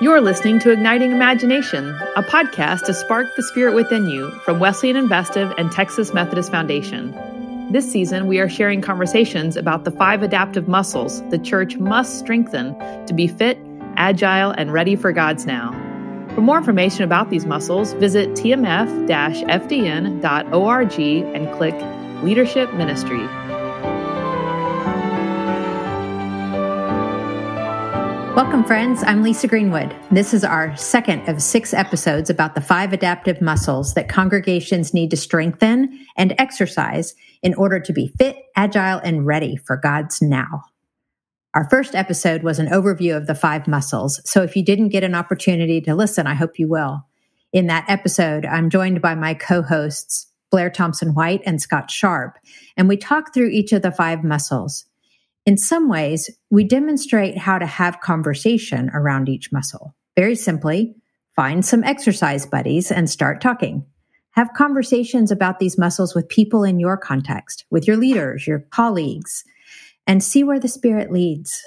[0.00, 4.94] You're listening to Igniting Imagination, a podcast to spark the spirit within you from Wesleyan
[4.94, 7.12] Investive and Texas Methodist Foundation.
[7.72, 12.78] This season, we are sharing conversations about the five adaptive muscles the church must strengthen
[13.06, 13.58] to be fit,
[13.96, 15.72] agile, and ready for God's now.
[16.32, 23.26] For more information about these muscles, visit tmf fdn.org and click Leadership Ministry.
[28.38, 29.02] Welcome, friends.
[29.02, 29.96] I'm Lisa Greenwood.
[30.12, 35.10] This is our second of six episodes about the five adaptive muscles that congregations need
[35.10, 40.62] to strengthen and exercise in order to be fit, agile, and ready for God's now.
[41.52, 44.20] Our first episode was an overview of the five muscles.
[44.24, 47.04] So if you didn't get an opportunity to listen, I hope you will.
[47.52, 52.38] In that episode, I'm joined by my co hosts, Blair Thompson White and Scott Sharp,
[52.76, 54.84] and we talk through each of the five muscles.
[55.48, 59.94] In some ways, we demonstrate how to have conversation around each muscle.
[60.14, 60.94] Very simply,
[61.36, 63.86] find some exercise buddies and start talking.
[64.32, 69.42] Have conversations about these muscles with people in your context, with your leaders, your colleagues,
[70.06, 71.66] and see where the spirit leads.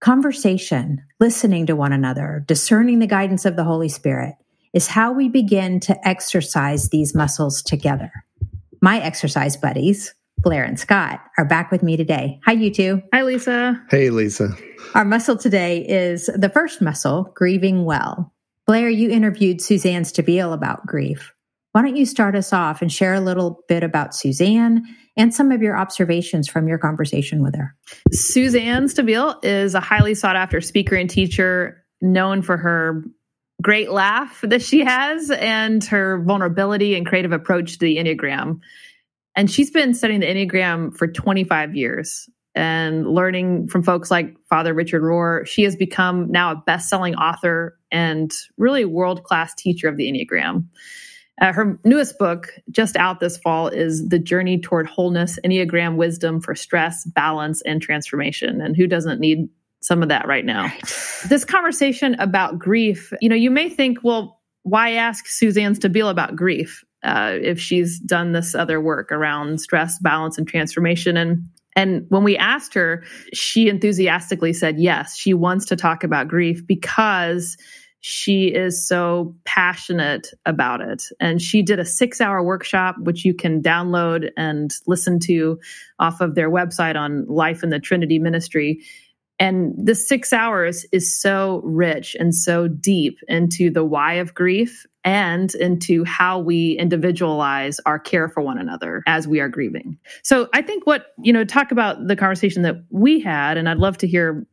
[0.00, 4.36] Conversation, listening to one another, discerning the guidance of the Holy Spirit
[4.72, 8.12] is how we begin to exercise these muscles together.
[8.80, 12.40] My exercise buddies, Blair and Scott are back with me today.
[12.46, 13.02] Hi, you two.
[13.12, 13.82] Hi, Lisa.
[13.90, 14.56] Hey, Lisa.
[14.94, 18.32] Our muscle today is the first muscle, grieving well.
[18.66, 21.32] Blair, you interviewed Suzanne Stabile about grief.
[21.72, 24.84] Why don't you start us off and share a little bit about Suzanne
[25.16, 27.76] and some of your observations from your conversation with her?
[28.10, 33.04] Suzanne Stabile is a highly sought after speaker and teacher known for her
[33.60, 38.60] great laugh that she has and her vulnerability and creative approach to the Enneagram.
[39.36, 44.74] And she's been studying the Enneagram for 25 years and learning from folks like Father
[44.74, 45.46] Richard Rohr.
[45.46, 50.10] She has become now a best selling author and really world class teacher of the
[50.10, 50.64] Enneagram.
[51.40, 56.40] Uh, her newest book, just out this fall, is The Journey Toward Wholeness Enneagram Wisdom
[56.40, 58.60] for Stress, Balance, and Transformation.
[58.60, 59.48] And who doesn't need
[59.80, 60.64] some of that right now?
[60.64, 60.94] Right.
[61.30, 66.36] This conversation about grief, you know, you may think, well, why ask Suzanne Stabile about
[66.36, 66.84] grief?
[67.02, 71.16] Uh, if she's done this other work around stress, balance, and transformation.
[71.16, 75.16] And and when we asked her, she enthusiastically said yes.
[75.16, 77.56] She wants to talk about grief because
[78.00, 81.04] she is so passionate about it.
[81.20, 85.60] And she did a six hour workshop, which you can download and listen to
[85.98, 88.80] off of their website on Life in the Trinity Ministry.
[89.40, 94.86] And the six hours is so rich and so deep into the why of grief
[95.02, 99.98] and into how we individualize our care for one another as we are grieving.
[100.22, 103.78] So I think what, you know, talk about the conversation that we had, and I'd
[103.78, 104.46] love to hear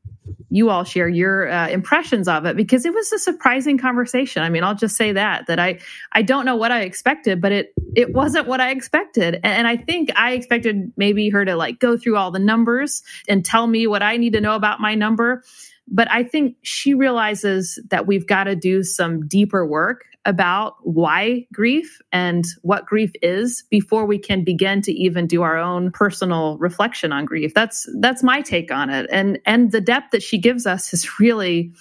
[0.49, 4.43] you all share your uh, impressions of it because it was a surprising conversation.
[4.43, 5.79] I mean, I'll just say that that I
[6.11, 9.67] I don't know what I expected, but it it wasn't what I expected, and, and
[9.67, 13.67] I think I expected maybe her to like go through all the numbers and tell
[13.67, 15.43] me what I need to know about my number.
[15.89, 21.47] But I think she realizes that we've got to do some deeper work about why
[21.53, 26.57] grief and what grief is before we can begin to even do our own personal
[26.57, 27.53] reflection on grief.
[27.53, 29.07] That's that's my take on it.
[29.09, 31.71] And and the depth that she gives us is really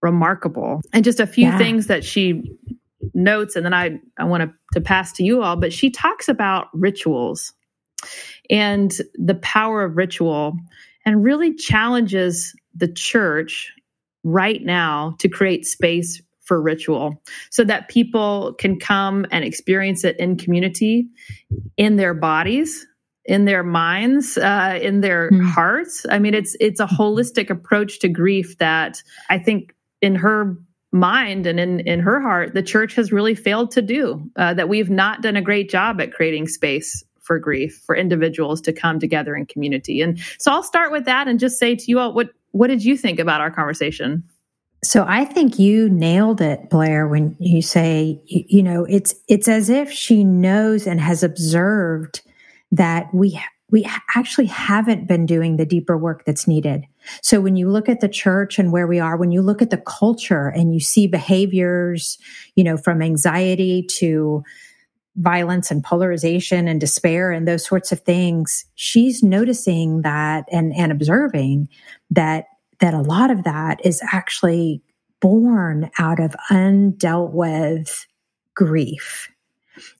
[0.00, 0.80] remarkable.
[0.94, 1.58] And just a few yeah.
[1.58, 2.56] things that she
[3.12, 6.30] notes and then I I want to, to pass to you all, but she talks
[6.30, 7.52] about rituals
[8.48, 10.56] and the power of ritual
[11.04, 13.72] and really challenges the church
[14.22, 20.18] right now to create space for ritual so that people can come and experience it
[20.18, 21.08] in community,
[21.76, 22.86] in their bodies,
[23.24, 25.42] in their minds, uh, in their mm.
[25.42, 26.04] hearts.
[26.08, 30.56] I mean, it's it's a holistic approach to grief that I think in her
[30.92, 34.30] mind and in in her heart, the church has really failed to do.
[34.36, 38.60] Uh, that we've not done a great job at creating space for grief for individuals
[38.60, 40.02] to come together in community.
[40.02, 42.84] And so I'll start with that and just say to you all, what what did
[42.84, 44.22] you think about our conversation?
[44.84, 49.48] So I think you nailed it, Blair, when you say, you, you know, it's, it's
[49.48, 52.20] as if she knows and has observed
[52.70, 56.84] that we, we actually haven't been doing the deeper work that's needed.
[57.22, 59.70] So when you look at the church and where we are, when you look at
[59.70, 62.18] the culture and you see behaviors,
[62.54, 64.42] you know, from anxiety to
[65.16, 70.92] violence and polarization and despair and those sorts of things, she's noticing that and, and
[70.92, 71.68] observing
[72.10, 72.46] that
[72.80, 74.82] that a lot of that is actually
[75.24, 78.06] born out of undealt with
[78.54, 79.30] grief.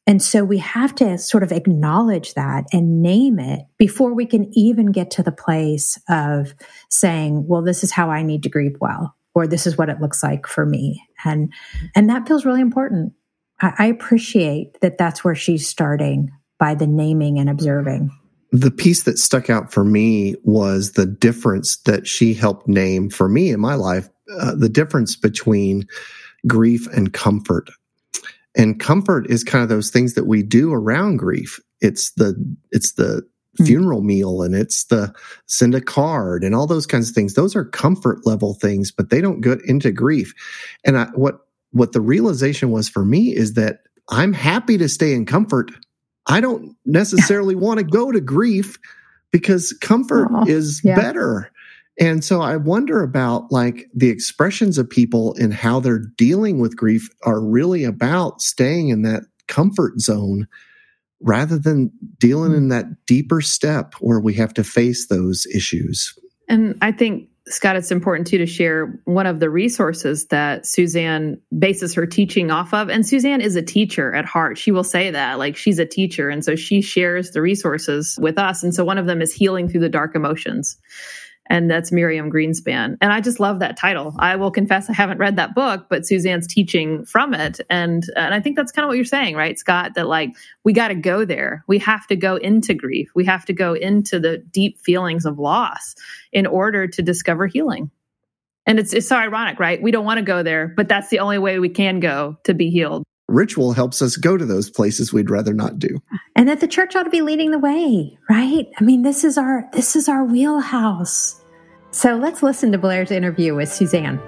[0.07, 4.51] And so we have to sort of acknowledge that and name it before we can
[4.53, 6.55] even get to the place of
[6.91, 9.17] saying, well, this is how I need to grieve well.
[9.35, 11.03] or this is what it looks like for me.
[11.25, 11.53] And,
[11.95, 13.13] and that feels really important.
[13.61, 18.11] I, I appreciate that that's where she's starting by the naming and observing.
[18.53, 23.29] The piece that stuck out for me was the difference that she helped name for
[23.29, 25.87] me in my life, uh, the difference between
[26.47, 27.71] grief and comfort.
[28.57, 31.61] And comfort is kind of those things that we do around grief.
[31.81, 32.35] It's the
[32.71, 33.27] it's the
[33.59, 33.67] mm.
[33.67, 35.13] funeral meal and it's the
[35.47, 37.35] send a card and all those kinds of things.
[37.35, 40.35] Those are comfort level things, but they don't get into grief.
[40.85, 41.41] And I, what
[41.73, 45.73] what the realization was for me is that I'm happy to stay in comfort.
[46.27, 48.79] I don't necessarily want to go to grief
[49.33, 50.95] because comfort is yeah.
[50.95, 51.51] better.
[51.99, 56.77] And so I wonder about like the expressions of people and how they're dealing with
[56.77, 60.49] grief are really about staying in that comfort zone
[61.21, 62.57] rather than dealing hmm.
[62.57, 66.19] in that deeper step where we have to face those issues.
[66.49, 71.39] And I think Scott, it's important too to share one of the resources that Suzanne
[71.57, 72.89] bases her teaching off of.
[72.89, 74.57] And Suzanne is a teacher at heart.
[74.57, 76.31] She will say that, like she's a teacher.
[76.31, 78.63] And so she shares the resources with us.
[78.63, 80.79] And so one of them is Healing Through the Dark Emotions
[81.47, 82.97] and that's Miriam Greenspan.
[83.01, 84.15] And I just love that title.
[84.19, 87.61] I will confess I haven't read that book, but Suzanne's teaching from it.
[87.69, 89.95] And and I think that's kind of what you're saying, right, Scott?
[89.95, 90.31] That like
[90.65, 91.65] we got to go there.
[91.67, 93.11] We have to go into grief.
[93.15, 95.95] We have to go into the deep feelings of loss
[96.33, 97.91] in order to discover healing.
[98.67, 99.83] And it's it's so ironic, right?
[99.83, 102.55] We don't want to go there, but that's the only way we can go to
[102.55, 106.03] be healed ritual helps us go to those places we'd rather not do.
[106.37, 108.67] And that the church ought to be leading the way right?
[108.79, 111.41] I mean this is our this is our wheelhouse.
[111.91, 114.21] So let's listen to blair's interview with suzanne.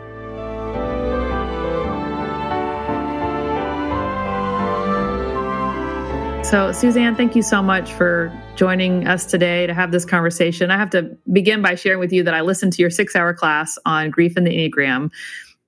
[6.47, 10.71] So, Suzanne, thank you so much for joining us today to have this conversation.
[10.71, 13.35] I have to begin by sharing with you that I listened to your six hour
[13.35, 15.11] class on grief and the Enneagram,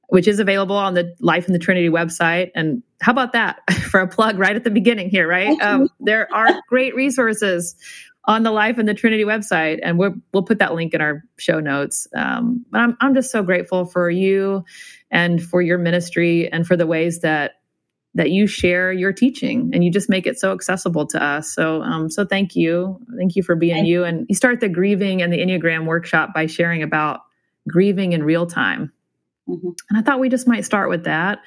[0.09, 2.51] which is available on the Life in the Trinity website.
[2.55, 3.61] And how about that
[3.91, 5.59] for a plug right at the beginning here, right?
[5.61, 7.77] Um, there are great resources
[8.25, 11.23] on the Life in the Trinity website, and we'll we'll put that link in our
[11.39, 12.07] show notes.
[12.17, 14.65] Um, but I'm I'm just so grateful for you
[15.11, 17.53] and for your ministry and for the ways that
[18.15, 21.53] that you share your teaching and you just make it so accessible to us.
[21.53, 24.05] So um, so thank you, thank you for being you.
[24.05, 27.21] And you start the grieving and the Enneagram workshop by sharing about
[27.69, 28.93] grieving in real time
[29.49, 29.71] Mm-hmm.
[29.89, 31.41] And I thought we just might start with that,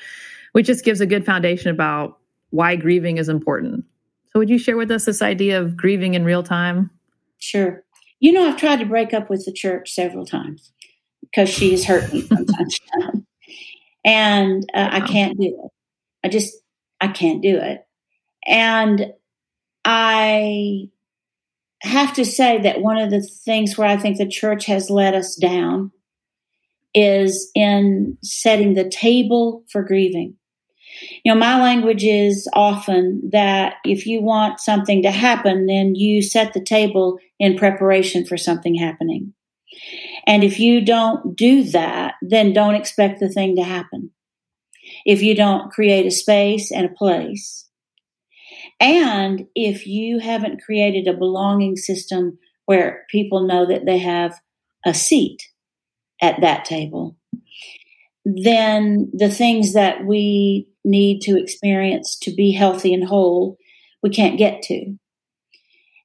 [0.54, 2.18] which just gives a good foundation about
[2.50, 3.86] why grieving is important.
[4.32, 6.90] So, would you share with us this idea of grieving in real time?
[7.38, 7.84] Sure.
[8.20, 10.72] You know, I've tried to break up with the church several times
[11.22, 13.28] because she has hurt me from time to time.
[14.06, 15.72] And uh, I can't do it.
[16.24, 16.56] I just,
[17.00, 17.86] I can't do it.
[18.48, 19.14] And
[19.86, 20.90] I
[21.82, 25.14] have to say that one of the things where I think the church has let
[25.14, 25.92] us down
[26.94, 30.36] is in setting the table for grieving.
[31.24, 36.22] You know, my language is often that if you want something to happen, then you
[36.22, 39.34] set the table in preparation for something happening.
[40.28, 44.12] And if you don't do that, then don't expect the thing to happen.
[45.06, 47.70] If you don't create a space and a place,
[48.80, 54.40] and if you haven't created a belonging system where people know that they have
[54.86, 55.51] a seat
[56.22, 57.18] at that table,
[58.26, 63.58] then the things that we need to experience to be healthy and whole,
[64.04, 64.96] we can't get to.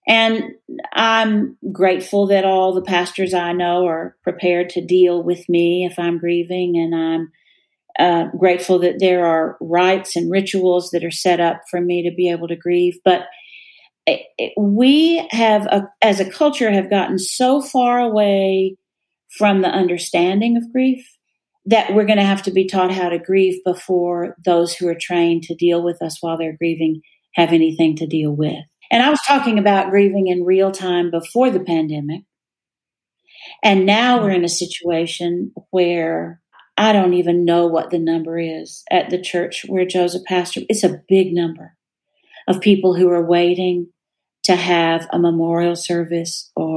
[0.08, 0.52] And
[0.92, 5.98] I'm grateful that all the pastors I know are prepared to deal with me if
[5.98, 7.32] I'm grieving, and I'm
[7.98, 12.14] uh, grateful that there are rites and rituals that are set up for me to
[12.14, 12.98] be able to grieve.
[13.04, 13.26] But
[14.06, 18.76] it, it, we have, a, as a culture, have gotten so far away
[19.36, 21.06] from the understanding of grief
[21.66, 24.96] that we're going to have to be taught how to grieve before those who are
[24.98, 27.02] trained to deal with us while they're grieving
[27.34, 28.64] have anything to deal with.
[28.90, 32.22] And I was talking about grieving in real time before the pandemic.
[33.62, 36.40] And now we're in a situation where
[36.76, 40.60] I don't even know what the number is at the church where Joseph pastor.
[40.68, 41.74] It's a big number
[42.48, 43.88] of people who are waiting
[44.44, 46.75] to have a memorial service or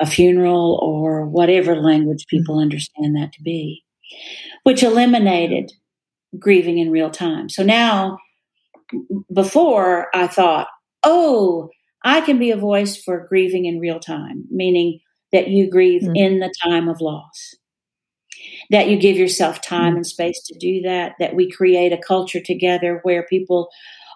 [0.00, 3.84] a funeral or whatever language people understand that to be,
[4.64, 5.70] which eliminated
[6.38, 7.48] grieving in real time.
[7.48, 8.18] So now,
[9.32, 10.68] before I thought,
[11.02, 11.70] oh,
[12.04, 15.00] I can be a voice for grieving in real time, meaning
[15.32, 16.16] that you grieve mm-hmm.
[16.16, 17.54] in the time of loss,
[18.70, 19.96] that you give yourself time mm-hmm.
[19.96, 23.68] and space to do that, that we create a culture together where people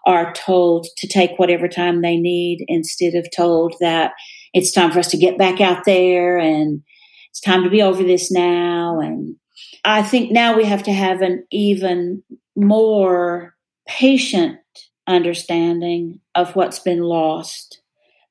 [0.06, 4.12] are told to take whatever time they need instead of told that
[4.54, 6.82] it's time for us to get back out there and
[7.30, 9.36] it's time to be over this now and
[9.84, 12.22] I think now we have to have an even
[12.56, 13.54] more
[13.86, 14.58] patient
[15.06, 17.82] understanding of what's been lost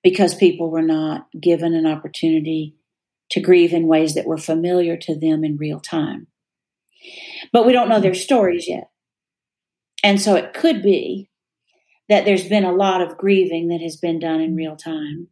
[0.04, 2.76] because people were not given an opportunity
[3.30, 6.28] to grieve in ways that were familiar to them in real time.
[7.52, 8.90] But we don't know their stories yet.
[10.04, 11.30] And so it could be
[12.10, 15.28] that there's been a lot of grieving that has been done in real time,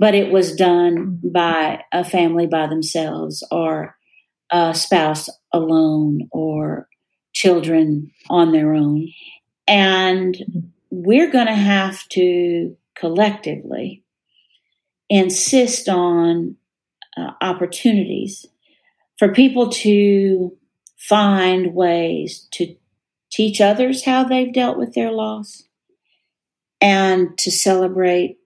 [0.00, 3.98] but it was done by a family by themselves or
[4.50, 6.88] a spouse alone or
[7.34, 9.08] children on their own.
[9.68, 14.02] And we're going to have to collectively
[15.10, 16.56] insist on
[17.18, 18.46] uh, opportunities
[19.18, 20.56] for people to
[20.96, 22.74] find ways to
[23.30, 25.64] teach others how they've dealt with their loss
[26.80, 28.39] and to celebrate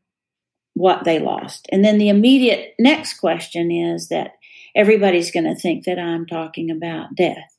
[0.75, 1.67] what they lost.
[1.71, 4.33] And then the immediate next question is that
[4.75, 7.57] everybody's going to think that I'm talking about death.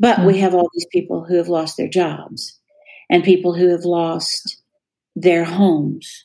[0.00, 0.26] But mm-hmm.
[0.26, 2.58] we have all these people who have lost their jobs
[3.10, 4.62] and people who have lost
[5.14, 6.24] their homes.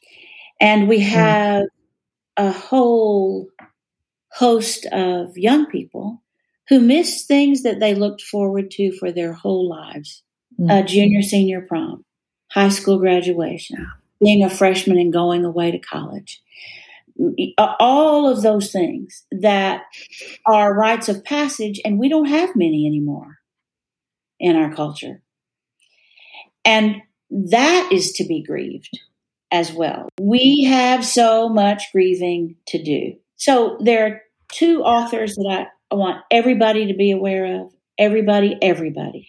[0.60, 1.14] And we mm-hmm.
[1.14, 2.48] have mm-hmm.
[2.48, 3.48] a whole
[4.32, 6.22] host of young people
[6.70, 10.24] who miss things that they looked forward to for their whole lives
[10.60, 10.70] mm-hmm.
[10.70, 12.06] a junior senior prom,
[12.52, 16.42] high school graduation, being a freshman and going away to college.
[17.58, 19.84] All of those things that
[20.46, 23.38] are rites of passage, and we don't have many anymore
[24.40, 25.22] in our culture.
[26.66, 26.98] And
[27.30, 28.98] that is to be grieved
[29.52, 30.10] as well.
[30.20, 33.16] We have so much grieving to do.
[33.36, 37.74] So there are two authors that I want everybody to be aware of.
[37.98, 39.28] Everybody, everybody.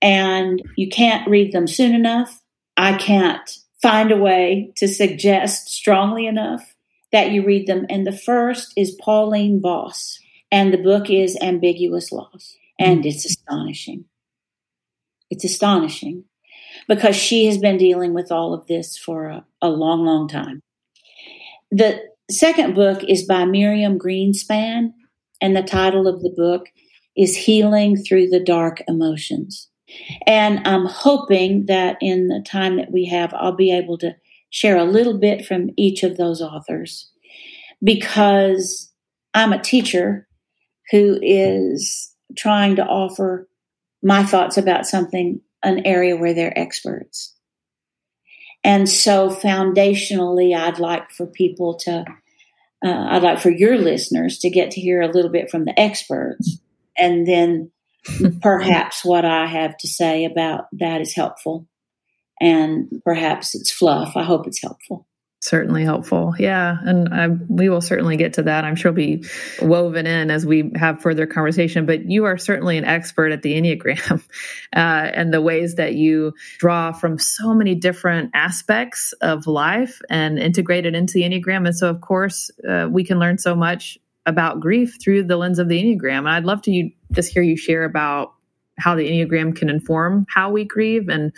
[0.00, 2.40] And you can't read them soon enough.
[2.76, 3.50] I can't
[3.82, 6.74] find a way to suggest strongly enough
[7.12, 7.86] that you read them.
[7.88, 10.18] And the first is Pauline Boss,
[10.50, 12.56] and the book is Ambiguous Loss.
[12.78, 13.06] And mm.
[13.06, 14.06] it's astonishing.
[15.30, 16.24] It's astonishing
[16.88, 20.60] because she has been dealing with all of this for a, a long, long time.
[21.70, 22.00] The
[22.30, 24.92] second book is by Miriam Greenspan,
[25.40, 26.66] and the title of the book
[27.16, 29.68] is Healing Through the Dark Emotions.
[30.26, 34.16] And I'm hoping that in the time that we have, I'll be able to
[34.50, 37.10] share a little bit from each of those authors
[37.82, 38.92] because
[39.34, 40.28] I'm a teacher
[40.90, 43.48] who is trying to offer
[44.02, 47.34] my thoughts about something, an area where they're experts.
[48.62, 52.04] And so, foundationally, I'd like for people to,
[52.84, 55.78] uh, I'd like for your listeners to get to hear a little bit from the
[55.78, 56.58] experts.
[56.96, 57.72] And then
[58.42, 61.66] perhaps what I have to say about that is helpful.
[62.40, 64.16] And perhaps it's fluff.
[64.16, 65.06] I hope it's helpful
[65.44, 66.34] certainly helpful.
[66.38, 68.64] Yeah, and I, we will certainly get to that.
[68.64, 69.24] I'm sure will be
[69.60, 71.84] woven in as we have further conversation.
[71.84, 74.22] But you are certainly an expert at the Enneagram
[74.76, 80.38] uh, and the ways that you draw from so many different aspects of life and
[80.38, 81.66] integrate it into the Enneagram.
[81.66, 85.58] And so, of course, uh, we can learn so much about grief through the lens
[85.58, 86.18] of the Enneagram.
[86.18, 88.32] And I'd love to you, just hear you share about
[88.78, 91.32] how the Enneagram can inform how we grieve and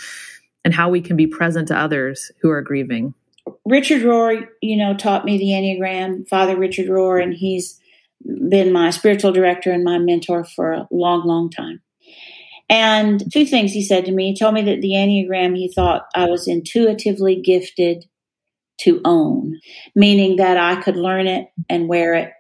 [0.64, 3.14] and how we can be present to others who are grieving.
[3.64, 7.80] Richard Rohr, you know, taught me the Enneagram, Father Richard Rohr, and he's
[8.48, 11.80] been my spiritual director and my mentor for a long, long time.
[12.68, 14.32] And two things he said to me.
[14.32, 18.06] He told me that the Enneagram, he thought I was intuitively gifted
[18.80, 19.60] to own,
[19.94, 22.32] meaning that I could learn it and wear it,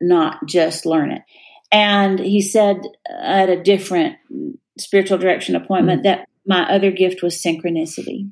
[0.00, 1.22] not just learn it.
[1.72, 4.16] And he said at a different
[4.78, 6.20] spiritual direction appointment mm-hmm.
[6.20, 8.30] that my other gift was synchronicity.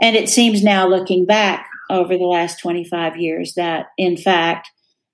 [0.00, 4.70] And it seems now, looking back over the last 25 years, that in fact,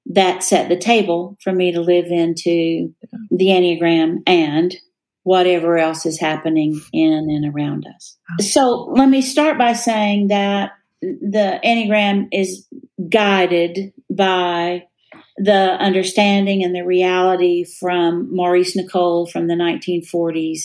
[0.07, 2.93] that set the table for me to live into
[3.31, 4.75] the Enneagram and
[5.23, 8.17] whatever else is happening in and around us.
[8.41, 12.67] So let me start by saying that the Enneagram is
[13.09, 14.87] guided by
[15.37, 20.63] the understanding and the reality from Maurice Nicoll from the 1940s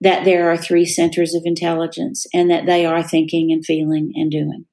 [0.00, 4.30] that there are three centers of intelligence and that they are thinking and feeling and
[4.30, 4.64] doing.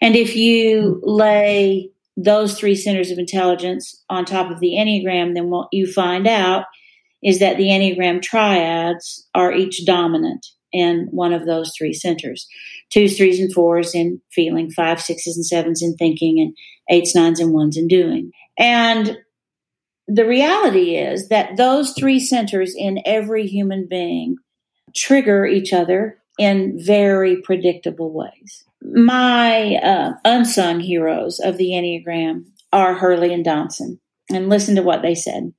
[0.00, 5.50] And if you lay those three centers of intelligence on top of the Enneagram, then
[5.50, 6.64] what you find out
[7.22, 12.46] is that the Enneagram triads are each dominant in one of those three centers
[12.92, 16.56] twos, threes, and fours in feeling, five, sixes, and sevens in thinking, and
[16.90, 18.32] eights, nines, and ones in doing.
[18.58, 19.18] And
[20.08, 24.36] the reality is that those three centers in every human being
[24.94, 28.64] trigger each other in very predictable ways.
[28.82, 34.00] My uh, unsung heroes of the Enneagram are Hurley and Dobson.
[34.30, 35.52] And listen to what they said.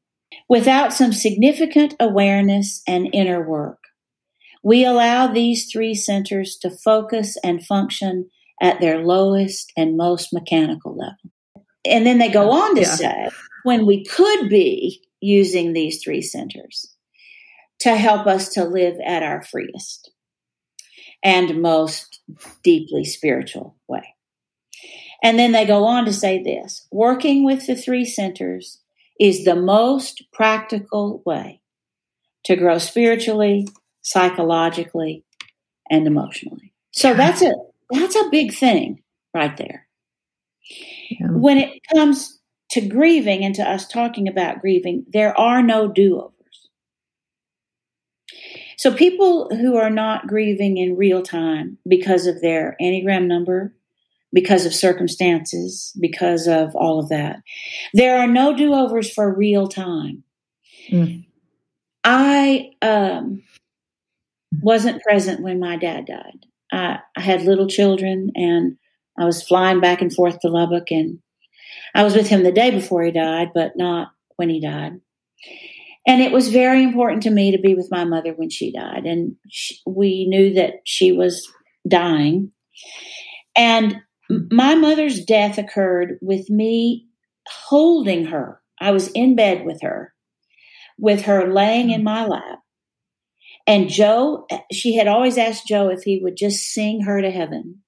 [0.49, 3.79] Without some significant awareness and inner work,
[4.63, 8.29] we allow these three centers to focus and function
[8.61, 11.31] at their lowest and most mechanical level.
[11.85, 12.95] And then they go on to yeah.
[12.95, 13.29] say,
[13.63, 16.93] when we could be using these three centers
[17.79, 20.11] to help us to live at our freest
[21.23, 22.21] and most
[22.63, 24.15] deeply spiritual way.
[25.23, 28.81] And then they go on to say this working with the three centers
[29.19, 31.61] is the most practical way
[32.45, 33.67] to grow spiritually,
[34.01, 35.23] psychologically,
[35.89, 36.73] and emotionally.
[36.91, 37.53] So that's a
[37.89, 39.01] that's a big thing
[39.33, 39.87] right there.
[41.09, 41.27] Yeah.
[41.31, 42.39] When it comes
[42.71, 46.33] to grieving and to us talking about grieving, there are no do-overs.
[48.77, 53.73] So people who are not grieving in real time because of their Enneagram number
[54.33, 57.41] because of circumstances, because of all of that.
[57.93, 60.23] There are no do overs for real time.
[60.89, 61.25] Mm.
[62.03, 63.43] I um,
[64.61, 66.45] wasn't present when my dad died.
[66.71, 68.77] I, I had little children and
[69.17, 71.19] I was flying back and forth to Lubbock and
[71.95, 74.99] I was with him the day before he died, but not when he died.
[76.07, 79.05] And it was very important to me to be with my mother when she died.
[79.05, 81.45] And she, we knew that she was
[81.87, 82.51] dying.
[83.55, 83.97] And
[84.29, 87.07] my mother's death occurred with me
[87.47, 88.61] holding her.
[88.79, 90.13] I was in bed with her,
[90.97, 92.59] with her laying in my lap.
[93.67, 97.81] And Joe, she had always asked Joe if he would just sing her to heaven.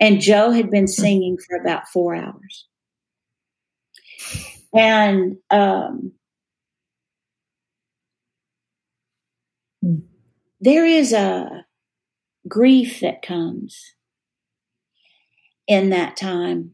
[0.00, 2.66] And Joe had been singing for about four hours.
[4.74, 6.12] And um,
[10.60, 11.64] there is a
[12.48, 13.94] grief that comes
[15.68, 16.72] in that time,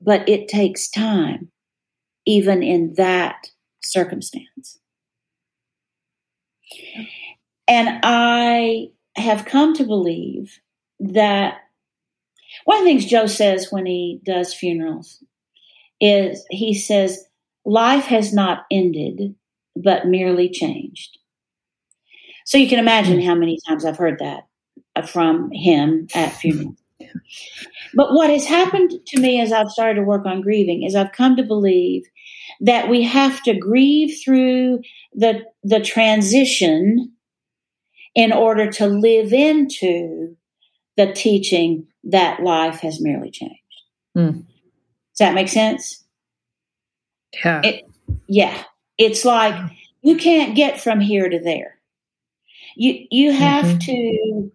[0.00, 1.52] but it takes time,
[2.26, 3.50] even in that
[3.82, 4.78] circumstance.
[7.66, 10.60] And I have come to believe
[11.00, 11.58] that
[12.64, 15.22] one of the things Joe says when he does funerals
[16.00, 17.24] is he says,
[17.64, 19.34] Life has not ended,
[19.74, 21.18] but merely changed.
[22.44, 23.26] So you can imagine hmm.
[23.26, 24.46] how many times I've heard that
[25.08, 26.76] from him at funerals.
[27.94, 31.12] But what has happened to me as I've started to work on grieving is I've
[31.12, 32.04] come to believe
[32.60, 34.80] that we have to grieve through
[35.12, 37.12] the the transition
[38.14, 40.36] in order to live into
[40.96, 43.60] the teaching that life has merely changed.
[44.16, 44.44] Mm.
[44.44, 46.04] Does that make sense?
[47.44, 47.60] Yeah.
[47.64, 47.84] It,
[48.28, 48.62] yeah.
[48.98, 49.54] It's like
[50.02, 51.78] you can't get from here to there.
[52.76, 53.78] You you have mm-hmm.
[53.78, 54.52] to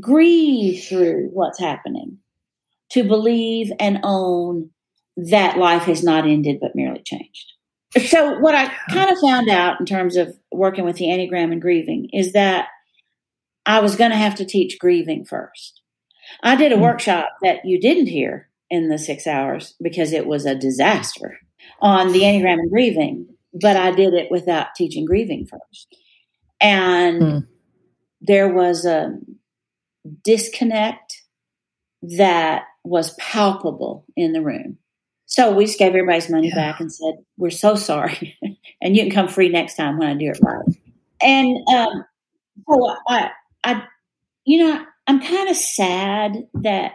[0.00, 2.18] grieve through what's happening
[2.90, 4.70] to believe and own
[5.16, 7.52] that life has not ended but merely changed.
[8.06, 11.60] So, what I kind of found out in terms of working with the Enneagram and
[11.60, 12.68] grieving is that
[13.66, 15.80] I was going to have to teach grieving first.
[16.42, 16.84] I did a mm-hmm.
[16.84, 21.38] workshop that you didn't hear in the six hours because it was a disaster
[21.80, 25.94] on the Enneagram and grieving, but I did it without teaching grieving first.
[26.60, 27.46] And mm.
[28.20, 29.18] there was a
[30.24, 31.22] disconnect
[32.02, 34.78] that was palpable in the room.
[35.26, 36.54] So we just gave everybody's money yeah.
[36.54, 38.36] back and said, "We're so sorry,
[38.82, 40.76] and you can come free next time when I do it right."
[41.22, 42.04] And um,
[42.68, 43.30] so I,
[43.64, 43.84] I,
[44.44, 46.92] you know, I'm kind of sad that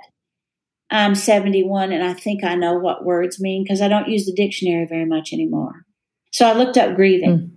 [0.90, 4.34] I'm 71 and I think I know what words mean because I don't use the
[4.34, 5.86] dictionary very much anymore.
[6.32, 7.30] So I looked up grieving.
[7.38, 7.52] Mm.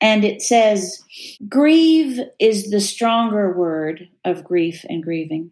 [0.00, 1.02] And it says,
[1.48, 5.50] grieve is the stronger word of grief and grieving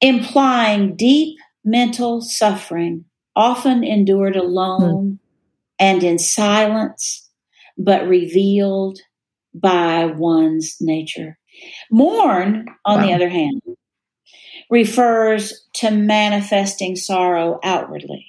[0.00, 5.18] implying deep mental suffering, often endured alone mm.
[5.78, 7.28] and in silence,
[7.76, 9.00] but revealed
[9.54, 11.38] by one's nature.
[11.90, 13.06] Mourn, on wow.
[13.06, 13.60] the other hand,
[14.70, 18.26] refers to manifesting sorrow outwardly.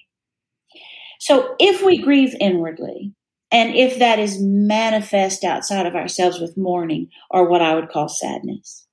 [1.19, 3.13] So if we grieve inwardly,
[3.51, 8.08] and if that is manifest outside of ourselves with mourning or what I would call
[8.08, 8.88] sadness,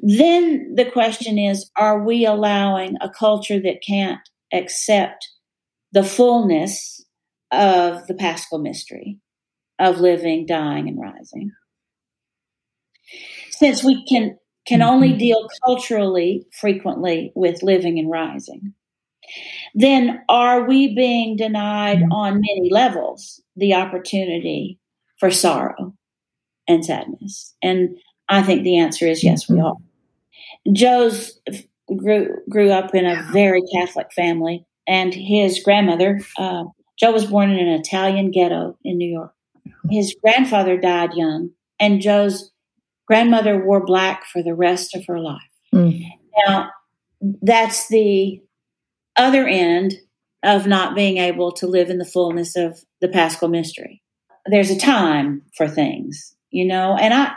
[0.00, 4.20] then the question is are we allowing a culture that can't
[4.52, 5.28] accept
[5.92, 7.04] the fullness
[7.50, 9.18] of the paschal mystery
[9.78, 11.52] of living, dying, and rising?
[13.50, 15.18] Since we can can only mm-hmm.
[15.18, 18.74] deal culturally frequently with living and rising,
[19.74, 22.12] then are we being denied mm-hmm.
[22.12, 24.78] on many levels the opportunity
[25.18, 25.94] for sorrow
[26.68, 27.54] and sadness?
[27.62, 27.96] And
[28.28, 29.66] I think the answer is yes, we mm-hmm.
[29.66, 29.76] are.
[30.72, 31.40] Joe's
[31.96, 36.64] grew grew up in a very Catholic family, and his grandmother uh,
[36.98, 39.32] Joe was born in an Italian ghetto in New York.
[39.90, 42.50] His grandfather died young, and Joe's
[43.06, 45.40] grandmother wore black for the rest of her life.
[45.74, 46.04] Mm.
[46.46, 46.70] Now,
[47.42, 48.40] that's the
[49.16, 49.94] other end
[50.42, 54.02] of not being able to live in the fullness of the paschal mystery.
[54.46, 57.32] There's a time for things, you know, and I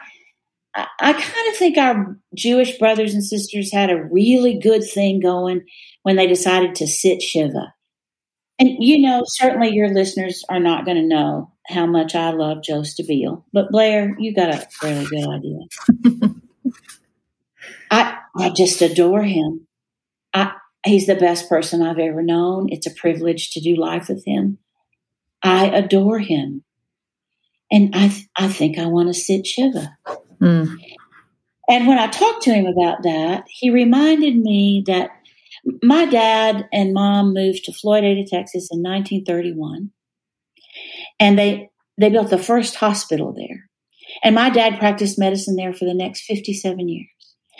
[0.76, 5.20] I, I kind of think our Jewish brothers and sisters had a really good thing
[5.20, 5.66] going
[6.04, 7.74] when they decided to sit Shiva.
[8.60, 12.64] And you know, certainly your listeners are not going to know how much I love
[12.64, 16.34] Joe Stabile, but Blair, you got a really good idea.
[17.92, 19.68] I I just adore him.
[20.34, 20.54] I
[20.86, 22.68] he's the best person I've ever known.
[22.72, 24.58] It's a privilege to do life with him.
[25.44, 26.64] I adore him.
[27.72, 29.98] And I, th- I think I want to sit Shiva.
[30.42, 30.76] Mm.
[31.70, 35.12] And when I talked to him about that, he reminded me that
[35.82, 39.90] my dad and mom moved to Floydada, Texas in 1931.
[41.22, 43.70] And they, they built the first hospital there.
[44.24, 47.08] And my dad practiced medicine there for the next 57 years.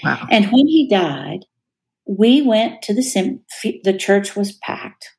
[0.04, 0.28] Wow.
[0.30, 1.46] And when he died,
[2.06, 5.12] we went to the sim- the church was packed.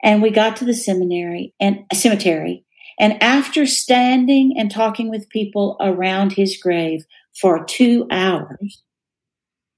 [0.00, 2.64] And we got to the seminary and cemetery
[2.98, 7.04] and after standing and talking with people around his grave
[7.40, 8.82] for two hours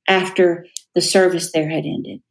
[0.09, 2.23] after the service there had ended,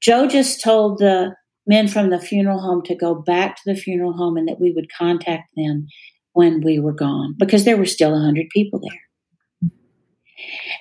[0.00, 1.34] Joe just told the
[1.66, 4.72] men from the funeral home to go back to the funeral home and that we
[4.72, 5.86] would contact them
[6.32, 9.68] when we were gone because there were still 100 people there.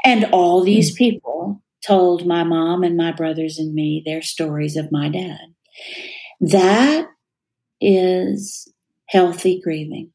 [0.04, 4.91] And all these people told my mom and my brothers and me their stories of
[4.91, 5.39] my dad.
[6.39, 7.08] That
[7.80, 8.72] is
[9.08, 10.12] healthy grieving.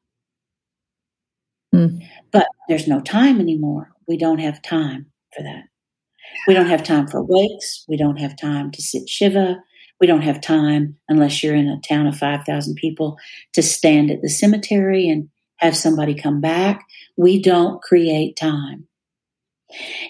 [1.75, 2.07] Mm.
[2.33, 3.91] But there's no time anymore.
[4.09, 5.65] We don't have time for that.
[6.47, 7.85] We don't have time for wakes.
[7.89, 9.57] We don't have time to sit Shiva.
[10.01, 13.17] We don't have time, unless you're in a town of 5,000 people,
[13.55, 15.29] to stand at the cemetery and
[15.59, 16.85] have somebody come back.
[17.17, 18.87] We don't create time.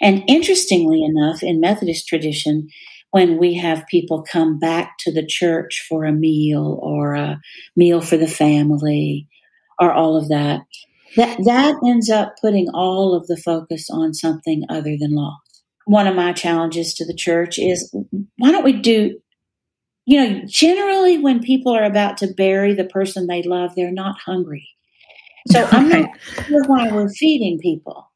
[0.01, 2.68] And interestingly enough, in Methodist tradition,
[3.11, 7.40] when we have people come back to the church for a meal or a
[7.75, 9.29] meal for the family
[9.81, 10.61] or all of that,
[11.16, 15.38] that, that ends up putting all of the focus on something other than loss.
[15.87, 17.94] One of my challenges to the church is
[18.37, 19.18] why don't we do,
[20.07, 24.19] you know, generally when people are about to bury the person they love, they're not
[24.19, 24.69] hungry.
[25.49, 26.11] So I'm not
[26.47, 28.11] sure why we're feeding people.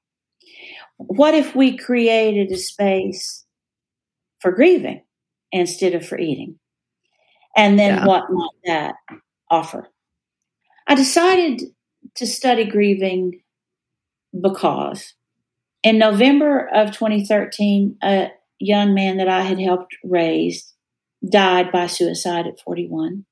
[0.96, 3.44] What if we created a space
[4.40, 5.02] for grieving
[5.52, 6.58] instead of for eating.
[7.56, 8.06] And then yeah.
[8.06, 8.94] what might that
[9.50, 9.88] offer?
[10.86, 11.62] I decided
[12.16, 13.40] to study grieving
[14.40, 15.14] because
[15.82, 20.69] in November of 2013, a young man that I had helped raise
[21.28, 23.24] died by suicide at 41.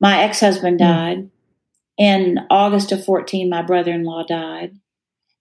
[0.00, 0.86] My ex husband hmm.
[0.86, 1.30] died.
[1.98, 4.74] In August of 14, my brother in law died.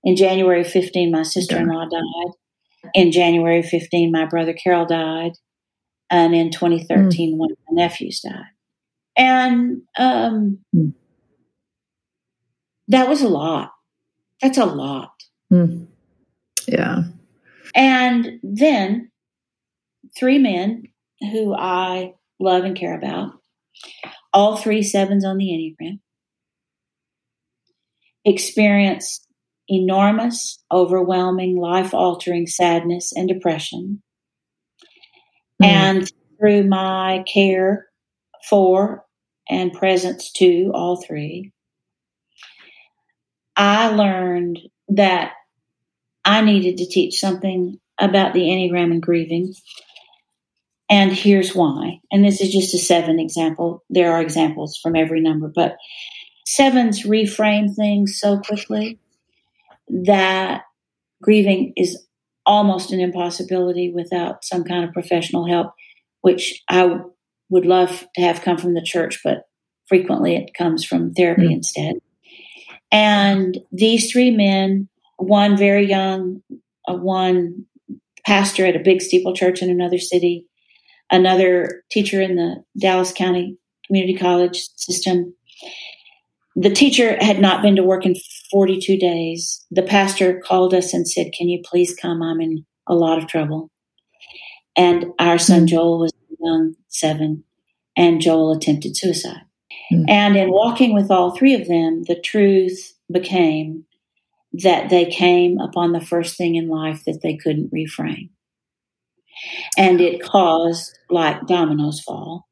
[0.03, 2.33] In January 15, my sister in law died.
[2.93, 5.33] In January 15, my brother Carol died.
[6.09, 7.37] And in 2013, mm.
[7.37, 8.51] one of my nephews died.
[9.15, 10.93] And um, mm.
[12.87, 13.71] that was a lot.
[14.41, 15.11] That's a lot.
[15.51, 15.87] Mm.
[16.67, 17.03] Yeah.
[17.75, 19.11] And then
[20.17, 20.83] three men
[21.21, 23.33] who I love and care about,
[24.33, 25.99] all three sevens on the Enneagram,
[28.25, 29.27] experienced
[29.67, 34.01] enormous, overwhelming, life altering sadness and depression.
[35.61, 35.65] Mm-hmm.
[35.65, 37.87] And through my care
[38.49, 39.05] for
[39.49, 41.51] and presence to all three,
[43.55, 45.33] I learned that
[46.23, 49.53] I needed to teach something about the Enneagram and grieving.
[50.89, 51.99] And here's why.
[52.11, 53.83] And this is just a seven example.
[53.89, 55.77] There are examples from every number, but
[56.45, 58.99] sevens reframe things so quickly
[59.87, 60.63] that
[61.21, 62.03] grieving is
[62.45, 65.73] almost an impossibility without some kind of professional help,
[66.21, 66.99] which I
[67.49, 69.43] would love to have come from the church, but
[69.87, 71.53] frequently it comes from therapy mm-hmm.
[71.53, 71.95] instead.
[72.91, 76.41] And these three men, one very young,
[76.87, 77.65] uh, one
[78.25, 80.45] pastor at a big steeple church in another city,
[81.11, 85.33] another teacher in the Dallas County Community College system,
[86.55, 88.15] the teacher had not been to work in
[88.51, 89.65] 42 days.
[89.71, 92.21] The pastor called us and said, Can you please come?
[92.21, 93.69] I'm in a lot of trouble.
[94.75, 95.67] And our son mm-hmm.
[95.67, 97.43] Joel was young, seven,
[97.95, 99.41] and Joel attempted suicide.
[99.91, 100.05] Mm-hmm.
[100.09, 103.85] And in walking with all three of them, the truth became
[104.53, 108.29] that they came upon the first thing in life that they couldn't reframe.
[109.77, 112.47] And it caused, like dominoes fall,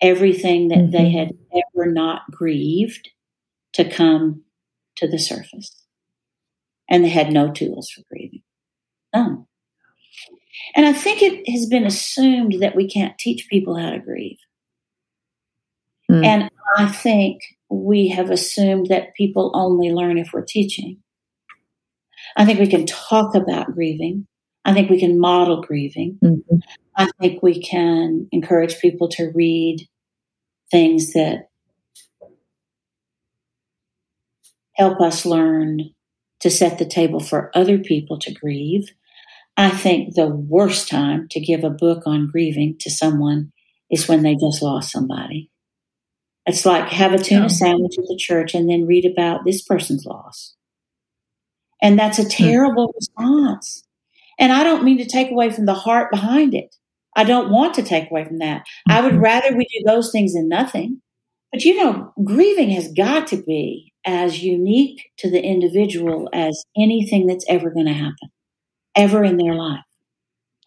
[0.00, 0.90] everything that mm-hmm.
[0.90, 3.10] they had ever not grieved
[3.74, 4.42] to come
[4.96, 5.84] to the surface.
[6.88, 8.42] And they had no tools for grieving.
[9.14, 9.46] None.
[10.74, 14.38] And I think it has been assumed that we can't teach people how to grieve.
[16.10, 16.24] Mm.
[16.24, 20.98] And I think we have assumed that people only learn if we're teaching.
[22.36, 24.26] I think we can talk about grieving.
[24.66, 26.18] I think we can model grieving.
[26.22, 26.56] Mm-hmm.
[26.96, 29.86] I think we can encourage people to read
[30.72, 31.50] things that
[34.74, 35.90] help us learn
[36.40, 38.90] to set the table for other people to grieve.
[39.56, 43.52] I think the worst time to give a book on grieving to someone
[43.88, 45.48] is when they just lost somebody.
[46.44, 50.04] It's like have a tuna sandwich at the church and then read about this person's
[50.04, 50.56] loss.
[51.80, 52.28] And that's a hmm.
[52.28, 53.85] terrible response.
[54.38, 56.74] And I don't mean to take away from the heart behind it.
[57.16, 58.66] I don't want to take away from that.
[58.88, 59.22] I would mm-hmm.
[59.22, 61.00] rather we do those things than nothing.
[61.52, 67.26] But you know, grieving has got to be as unique to the individual as anything
[67.26, 68.30] that's ever going to happen,
[68.94, 69.80] ever in their life.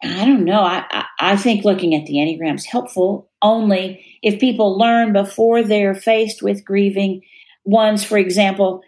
[0.01, 0.61] I don't know.
[0.61, 5.61] I, I, I think looking at the Enneagram is helpful only if people learn before
[5.61, 7.21] they're faced with grieving.
[7.65, 8.81] Ones, for example,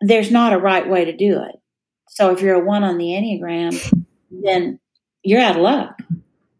[0.00, 1.56] there's not a right way to do it.
[2.08, 4.80] So if you're a one on the Enneagram, then
[5.22, 5.98] you're out of luck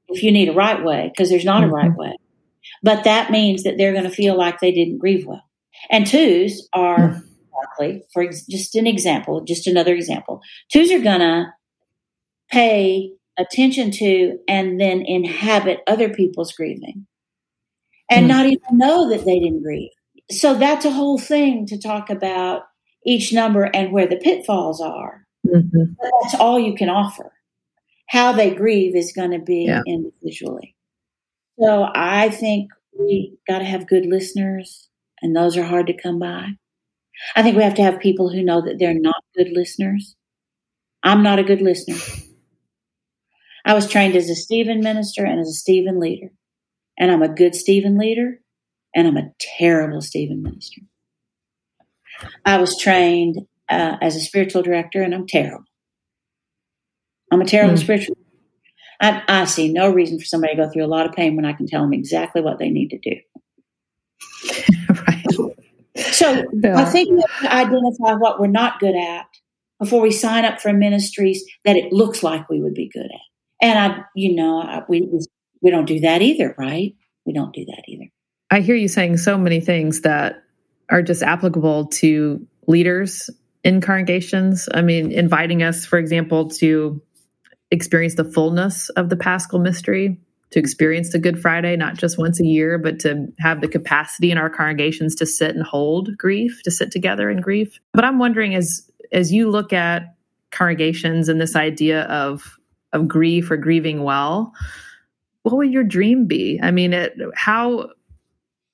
[0.08, 1.70] if you need a right way, because there's not mm-hmm.
[1.70, 2.00] a right mm-hmm.
[2.00, 2.16] way.
[2.82, 5.42] But that means that they're going to feel like they didn't grieve well.
[5.90, 7.20] And twos are mm-hmm.
[7.78, 10.40] likely, for ex- just an example, just another example,
[10.72, 11.46] twos are going to
[12.50, 17.06] pay attention to and then inhabit other people's grieving
[18.10, 18.36] and mm-hmm.
[18.36, 19.90] not even know that they didn't grieve.
[20.30, 22.62] So that's a whole thing to talk about
[23.04, 25.22] each number and where the pitfalls are.
[25.46, 25.92] Mm-hmm.
[26.22, 27.30] that's all you can offer.
[28.08, 29.82] How they grieve is going to be yeah.
[29.86, 30.76] individually.
[31.58, 34.88] So I think we got to have good listeners,
[35.22, 36.48] and those are hard to come by.
[37.34, 40.16] I think we have to have people who know that they're not good listeners.
[41.02, 41.96] I'm not a good listener.
[43.64, 46.30] I was trained as a Stephen minister and as a Stephen leader.
[46.98, 48.40] And I'm a good Stephen leader,
[48.94, 50.82] and I'm a terrible Stephen minister.
[52.44, 55.64] I was trained uh, as a spiritual director, and I'm terrible.
[57.36, 57.80] I'm a terrible mm.
[57.80, 58.16] spiritual.
[58.98, 61.44] I, I see no reason for somebody to go through a lot of pain when
[61.44, 63.16] I can tell them exactly what they need to do.
[65.06, 65.26] right.
[66.12, 66.78] So yeah.
[66.78, 69.26] I think we have to identify what we're not good at
[69.78, 73.20] before we sign up for ministries that it looks like we would be good at.
[73.60, 75.06] And I, you know, I, we
[75.60, 76.94] we don't do that either, right?
[77.26, 78.06] We don't do that either.
[78.50, 80.42] I hear you saying so many things that
[80.88, 83.28] are just applicable to leaders
[83.62, 84.68] in congregations.
[84.72, 87.02] I mean, inviting us, for example, to
[87.70, 90.18] experience the fullness of the Paschal mystery,
[90.50, 94.30] to experience the Good Friday, not just once a year, but to have the capacity
[94.30, 97.80] in our congregations to sit and hold grief, to sit together in grief.
[97.92, 100.14] But I'm wondering, as as you look at
[100.50, 102.58] congregations and this idea of
[102.92, 104.52] of grief or grieving well,
[105.42, 106.58] what would your dream be?
[106.62, 107.90] I mean, it, how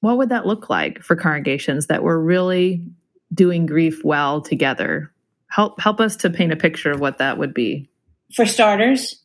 [0.00, 2.84] what would that look like for congregations that were really
[3.32, 5.10] doing grief well together?
[5.48, 7.88] Help help us to paint a picture of what that would be.
[8.34, 9.22] For starters,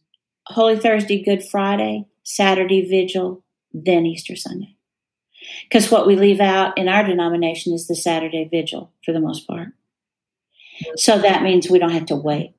[0.47, 3.43] Holy Thursday, Good Friday, Saturday Vigil,
[3.73, 4.75] then Easter Sunday.
[5.63, 9.47] Because what we leave out in our denomination is the Saturday Vigil for the most
[9.47, 9.69] part.
[10.95, 12.53] So that means we don't have to wait.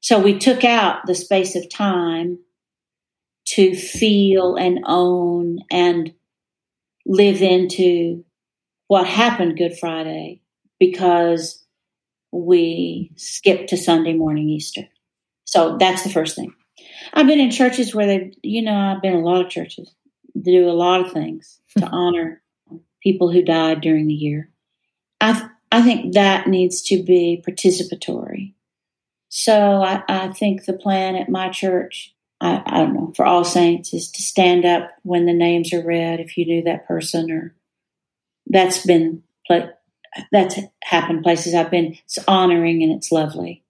[0.00, 2.38] So we took out the space of time
[3.46, 6.12] to feel and own and
[7.06, 8.24] live into
[8.86, 10.40] what happened Good Friday
[10.78, 11.59] because
[12.32, 14.88] we skip to Sunday morning Easter.
[15.44, 16.54] So that's the first thing.
[17.12, 19.92] I've been in churches where they, you know, I've been in a lot of churches
[20.40, 22.42] do a lot of things to honor
[23.02, 24.50] people who died during the year.
[25.20, 28.54] I I think that needs to be participatory.
[29.28, 33.44] So I, I think the plan at my church, I, I don't know, for all
[33.44, 37.30] saints is to stand up when the names are read if you knew that person
[37.30, 37.54] or
[38.46, 39.22] that's been
[40.32, 41.96] that's happened places I've been.
[42.04, 43.64] It's honoring and it's lovely,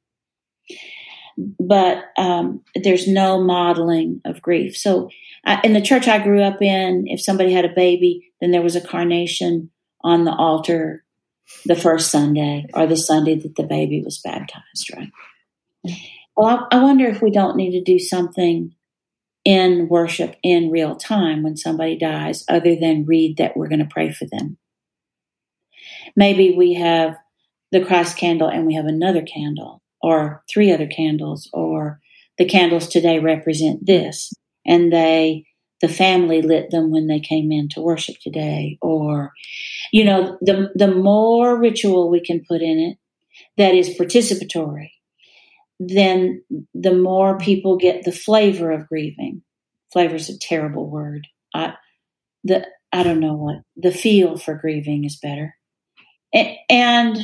[1.58, 4.76] but um, there's no modeling of grief.
[4.76, 5.10] So
[5.44, 8.62] uh, in the church I grew up in, if somebody had a baby, then there
[8.62, 9.70] was a carnation
[10.02, 11.04] on the altar
[11.66, 14.90] the first Sunday or the Sunday that the baby was baptized.
[14.94, 15.10] Right.
[16.36, 18.74] Well, I, I wonder if we don't need to do something
[19.44, 23.86] in worship in real time when somebody dies, other than read that we're going to
[23.86, 24.58] pray for them
[26.16, 27.16] maybe we have
[27.72, 32.00] the Christ candle and we have another candle or three other candles or
[32.38, 34.32] the candles today represent this
[34.66, 35.44] and they
[35.80, 38.78] the family lit them when they came in to worship today.
[38.82, 39.32] Or
[39.92, 42.98] you know the the more ritual we can put in it
[43.56, 44.90] that is participatory
[45.80, 46.44] then
[46.74, 49.42] the more people get the flavor of grieving.
[49.90, 51.26] Flavor is a terrible word.
[51.54, 51.74] I
[52.44, 55.54] the i don't know what the feel for grieving is better
[56.32, 57.18] and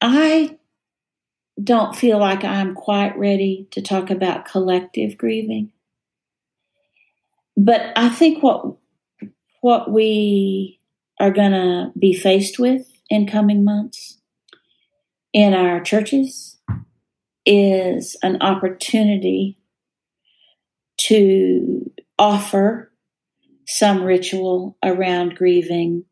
[0.00, 0.56] i
[1.62, 5.72] don't feel like i'm quite ready to talk about collective grieving.
[7.56, 8.76] But I think what
[9.60, 10.80] what we
[11.18, 14.18] are going to be faced with in coming months
[15.34, 16.58] in our churches
[17.44, 19.58] is an opportunity
[20.96, 22.90] to offer
[23.66, 26.04] some ritual around grieving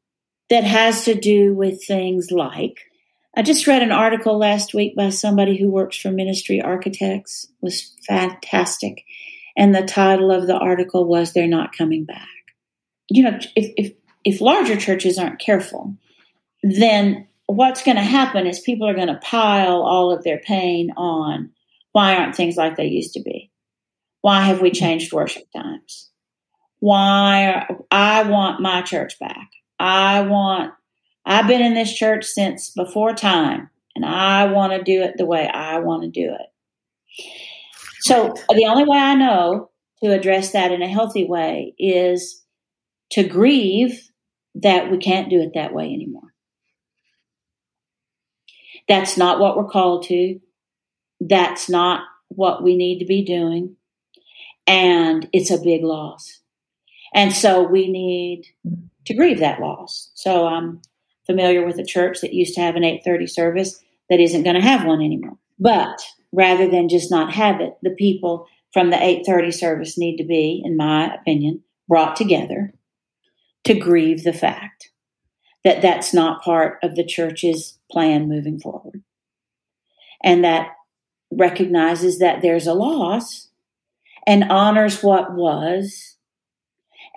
[0.51, 2.79] that has to do with things like
[3.37, 7.57] I just read an article last week by somebody who works for Ministry Architects it
[7.63, 9.05] was fantastic
[9.57, 12.29] and the title of the article was "They're Not Coming Back."
[13.09, 13.93] You know, if if
[14.25, 15.97] if larger churches aren't careful,
[16.63, 20.93] then what's going to happen is people are going to pile all of their pain
[20.97, 21.51] on
[21.93, 23.51] why aren't things like they used to be?
[24.21, 26.11] Why have we changed worship times?
[26.81, 29.49] Why I want my church back.
[29.79, 30.73] I want
[31.25, 35.27] I've been in this church since before time and I want to do it the
[35.27, 37.25] way I want to do it.
[38.01, 39.71] So the only way I know
[40.03, 42.43] to address that in a healthy way is
[43.11, 44.09] to grieve
[44.55, 46.33] that we can't do it that way anymore.
[48.89, 50.41] That's not what we're called to.
[51.21, 53.77] That's not what we need to be doing.
[54.67, 56.41] And it's a big loss.
[57.15, 58.87] And so we need hmm.
[59.07, 60.11] to grieve that loss.
[60.15, 60.83] So I'm
[61.27, 64.63] familiar with a church that used to have an 830 service that isn't going to
[64.63, 65.39] have one anymore.
[65.59, 66.01] But
[66.33, 67.75] rather than just not have it.
[67.83, 72.75] The people from the 8:30 service need to be, in my opinion, brought together
[73.65, 74.91] to grieve the fact
[75.65, 79.03] that that's not part of the church's plan moving forward.
[80.23, 80.73] And that
[81.31, 83.49] recognizes that there's a loss
[84.27, 86.17] and honors what was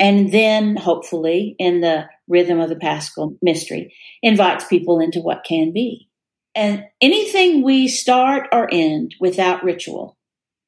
[0.02, 5.72] and then hopefully in the rhythm of the paschal mystery invites people into what can
[5.72, 6.10] be
[6.56, 10.18] and anything we start or end without ritual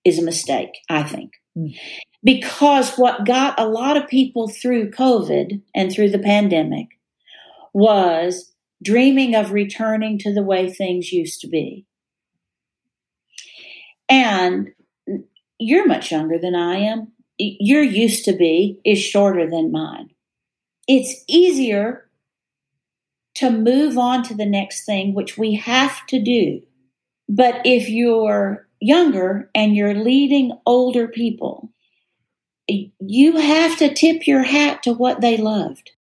[0.06, 1.34] is a mistake, I think.
[1.58, 1.76] Mm.
[2.24, 6.88] Because what got a lot of people through COVID and through the pandemic
[7.74, 11.86] was dreaming of returning to the way things used to be.
[14.08, 14.69] And
[15.60, 17.12] you're much younger than I am.
[17.38, 20.12] Your used to be is shorter than mine.
[20.88, 22.10] It's easier
[23.36, 26.62] to move on to the next thing, which we have to do.
[27.28, 31.72] But if you're younger and you're leading older people,
[32.67, 35.91] you have to tip your hat to what they loved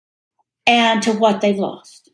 [0.66, 2.10] and to what they've lost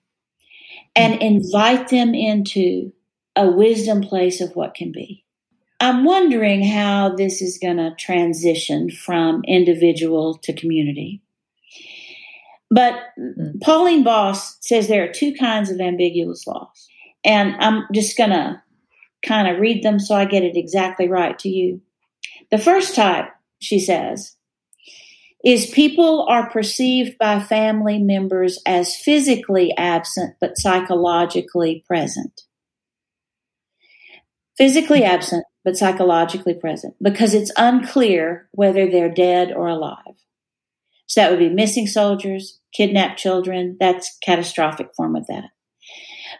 [0.95, 2.93] and invite them into
[3.37, 5.25] a wisdom place of what can be.
[5.81, 11.23] I'm wondering how this is going to transition from individual to community.
[12.71, 13.61] But mm.
[13.63, 16.89] Pauline Boss says there are two kinds of ambiguous loss.
[17.25, 18.63] And I'm just going to
[19.25, 21.81] kind of read them so I get it exactly right to you.
[22.51, 23.27] The first type,
[23.61, 24.37] she says,
[25.45, 32.43] is people are perceived by family members as physically absent but psychologically present.
[34.57, 40.15] Physically absent but psychologically present because it's unclear whether they're dead or alive.
[41.05, 43.77] So that would be missing soldiers, kidnapped children.
[43.79, 45.51] That's catastrophic form of that.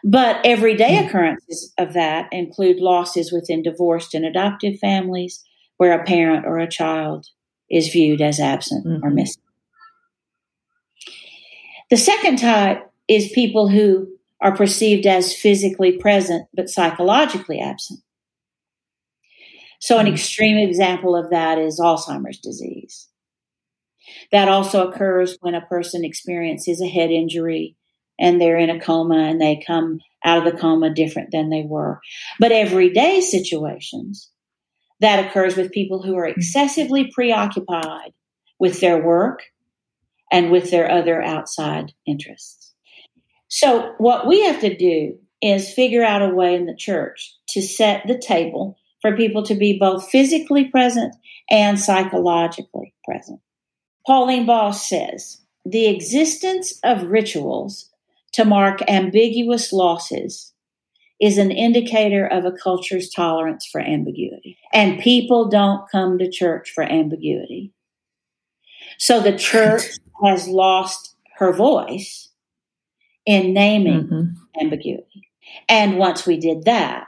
[0.03, 1.09] But everyday mm-hmm.
[1.09, 5.43] occurrences of that include losses within divorced and adoptive families
[5.77, 7.27] where a parent or a child
[7.69, 9.05] is viewed as absent mm-hmm.
[9.05, 9.43] or missing.
[11.91, 14.07] The second type is people who
[14.41, 17.99] are perceived as physically present but psychologically absent.
[19.79, 20.15] So, an mm-hmm.
[20.15, 23.07] extreme example of that is Alzheimer's disease.
[24.31, 27.75] That also occurs when a person experiences a head injury
[28.19, 31.63] and they're in a coma and they come out of the coma different than they
[31.63, 32.01] were.
[32.39, 34.29] But everyday situations,
[34.99, 38.11] that occurs with people who are excessively preoccupied
[38.59, 39.43] with their work
[40.31, 42.73] and with their other outside interests.
[43.47, 47.61] So, what we have to do is figure out a way in the church to
[47.61, 51.15] set the table for people to be both physically present
[51.49, 53.39] and psychologically present.
[54.05, 57.89] Pauline Boss says the existence of rituals
[58.33, 60.53] to mark ambiguous losses
[61.19, 64.57] is an indicator of a culture's tolerance for ambiguity.
[64.71, 67.73] And people don't come to church for ambiguity.
[68.97, 69.83] So the church
[70.23, 72.29] has lost her voice
[73.25, 74.61] in naming mm-hmm.
[74.61, 75.29] ambiguity.
[75.67, 77.07] And once we did that,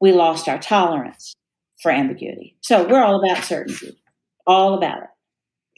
[0.00, 1.34] we lost our tolerance
[1.82, 2.56] for ambiguity.
[2.62, 4.00] So we're all about certainty,
[4.46, 5.08] all about it.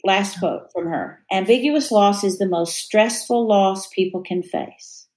[0.05, 5.07] Last quote from her Ambiguous loss is the most stressful loss people can face.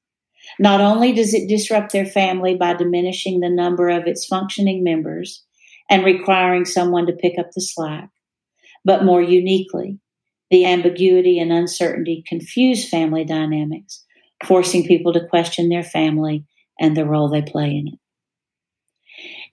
[0.61, 5.45] Not only does it disrupt their family by diminishing the number of its functioning members
[5.91, 8.11] and requiring someone to pick up the slack,
[8.85, 9.99] but more uniquely,
[10.51, 14.05] the ambiguity and uncertainty confuse family dynamics,
[14.45, 16.45] forcing people to question their family
[16.79, 17.99] and the role they play in it.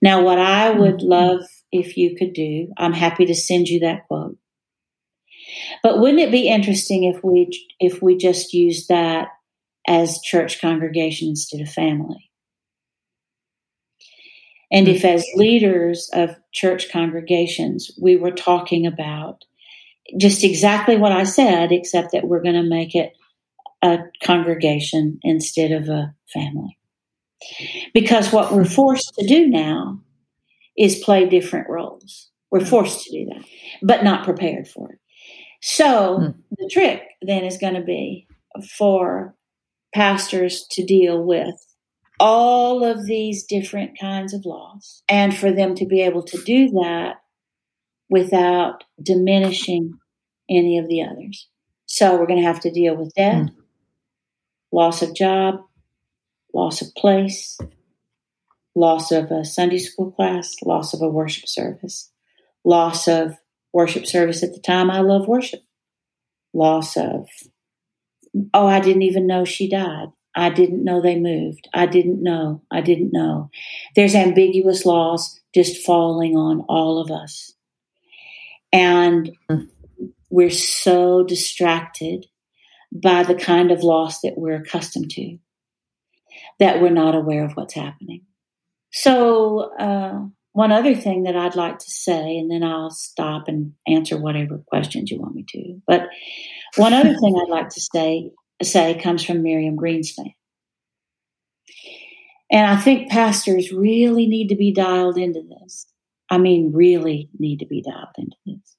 [0.04, 1.08] Now, what I would mm-hmm.
[1.08, 1.40] love
[1.72, 4.36] if you could do, I'm happy to send you that quote.
[5.82, 7.48] But wouldn't it be interesting if we
[7.80, 9.28] if we just used that
[9.88, 12.30] as church congregation instead of family?
[14.70, 19.44] And if as leaders of church congregations we were talking about
[20.18, 23.14] just exactly what I said, except that we're going to make it
[23.80, 26.76] a congregation instead of a family.
[27.92, 30.00] Because what we're forced to do now
[30.76, 32.30] is play different roles.
[32.50, 33.44] We're forced to do that,
[33.82, 34.98] but not prepared for it.
[35.60, 36.40] So hmm.
[36.56, 38.26] the trick then is going to be
[38.76, 39.34] for
[39.94, 41.54] pastors to deal with
[42.20, 46.70] all of these different kinds of laws and for them to be able to do
[46.70, 47.16] that
[48.08, 49.98] without diminishing
[50.48, 51.48] any of the others.
[51.86, 53.54] So we're going to have to deal with death, mm.
[54.72, 55.60] loss of job,
[56.54, 57.58] loss of place,
[58.74, 62.10] loss of a Sunday school class, loss of a worship service,
[62.64, 63.36] loss of
[63.72, 65.60] worship service at the time I love worship,
[66.52, 67.28] loss of,
[68.54, 70.08] oh, I didn't even know she died.
[70.36, 71.68] I didn't know they moved.
[71.72, 72.62] I didn't know.
[72.70, 73.50] I didn't know.
[73.94, 77.52] There's ambiguous loss just falling on all of us.
[78.72, 79.30] And
[80.30, 82.26] we're so distracted
[82.92, 85.38] by the kind of loss that we're accustomed to
[86.60, 88.22] that we're not aware of what's happening.
[88.92, 93.72] So, uh, one other thing that I'd like to say, and then I'll stop and
[93.88, 95.82] answer whatever questions you want me to.
[95.84, 96.02] But
[96.76, 98.30] one other thing I'd like to say
[98.62, 100.34] say comes from Miriam Greenspan.
[102.50, 105.86] And I think pastors really need to be dialed into this.
[106.30, 108.76] I mean, really need to be dialed into this.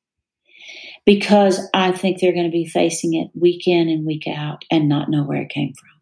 [1.06, 4.90] Because I think they're going to be facing it week in and week out and
[4.90, 5.95] not know where it came from.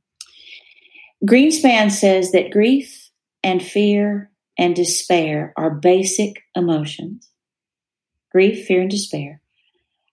[1.25, 3.09] Greenspan says that grief
[3.43, 7.29] and fear and despair are basic emotions.
[8.31, 9.41] Grief, fear, and despair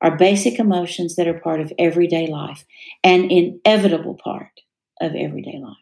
[0.01, 2.65] are basic emotions that are part of everyday life,
[3.03, 4.61] an inevitable part
[5.01, 5.77] of everyday life.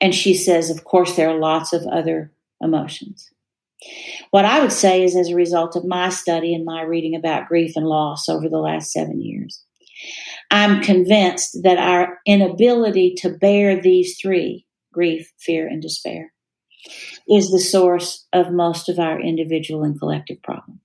[0.00, 3.30] And she says, of course, there are lots of other emotions.
[4.30, 7.48] What I would say is, as a result of my study and my reading about
[7.48, 9.64] grief and loss over the last seven years,
[10.50, 16.32] I'm convinced that our inability to bear these three grief, fear, and despair
[17.28, 20.80] is the source of most of our individual and collective problems.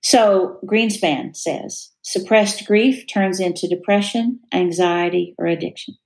[0.00, 5.96] So, Greenspan says suppressed grief turns into depression, anxiety, or addiction.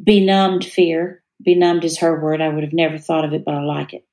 [0.00, 3.62] Benumbed fear, benumbed is her word, I would have never thought of it, but I
[3.62, 4.06] like it,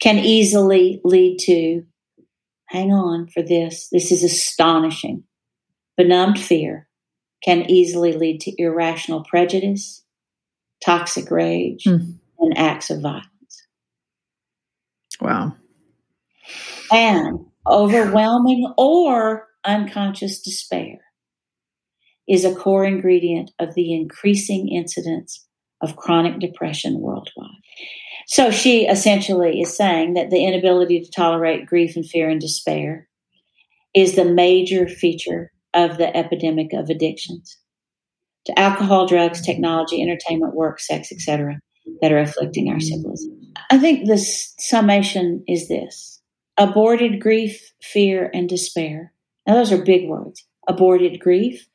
[0.00, 1.82] can easily lead to,
[2.66, 5.24] hang on for this, this is astonishing.
[6.00, 6.88] Benumbed fear
[7.44, 10.02] can easily lead to irrational prejudice,
[10.82, 12.14] toxic rage, mm.
[12.38, 13.66] and acts of violence.
[15.20, 15.56] Wow.
[16.90, 21.00] And overwhelming or unconscious despair
[22.26, 25.46] is a core ingredient of the increasing incidence
[25.82, 27.60] of chronic depression worldwide.
[28.26, 33.06] So she essentially is saying that the inability to tolerate grief and fear and despair
[33.94, 37.58] is the major feature of the epidemic of addictions
[38.46, 41.60] to alcohol, drugs, technology, entertainment, work, sex, etc.,
[42.00, 43.52] that are afflicting our civilization.
[43.70, 46.20] I think the summation is this
[46.56, 49.12] aborted grief, fear, and despair.
[49.46, 50.46] Now those are big words.
[50.68, 51.66] Aborted grief,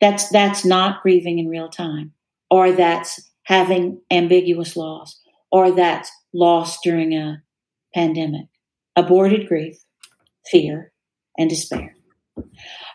[0.00, 2.12] that's that's not grieving in real time,
[2.50, 7.42] or that's having ambiguous loss, or that's loss during a
[7.94, 8.46] pandemic.
[8.94, 9.78] Aborted grief,
[10.50, 10.92] fear,
[11.38, 11.94] and despair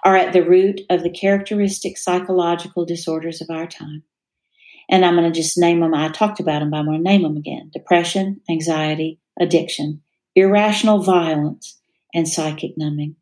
[0.03, 4.03] are at the root of the characteristic psychological disorders of our time.
[4.89, 5.93] And I'm going to just name them.
[5.93, 10.01] I talked about them, but I'm going to name them again depression, anxiety, addiction,
[10.35, 11.79] irrational violence,
[12.13, 13.15] and psychic numbing.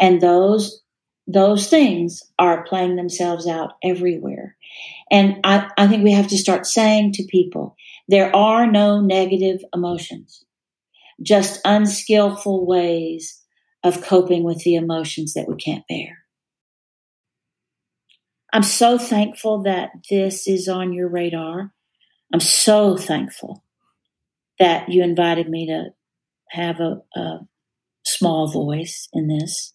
[0.00, 0.82] And those
[1.30, 4.56] those things are playing themselves out everywhere.
[5.10, 7.76] And I, I think we have to start saying to people
[8.08, 10.42] there are no negative emotions,
[11.22, 13.37] just unskillful ways
[13.84, 16.18] of coping with the emotions that we can't bear.
[18.52, 21.72] I'm so thankful that this is on your radar.
[22.32, 23.62] I'm so thankful
[24.58, 25.90] that you invited me to
[26.50, 27.40] have a, a
[28.04, 29.74] small voice in this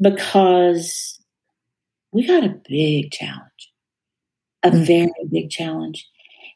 [0.00, 1.20] because
[2.12, 3.72] we got a big challenge,
[4.62, 4.84] a mm-hmm.
[4.84, 6.06] very big challenge.